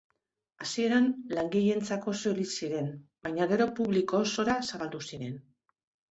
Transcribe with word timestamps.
Hasieran 0.63 1.03
langileentzako 1.39 2.13
soilik 2.21 2.49
ziren 2.59 2.87
baina 3.27 3.47
gero 3.51 3.67
publiko 3.81 4.23
osora 4.29 4.57
zabaldu 4.71 5.03
ziren. 5.11 5.37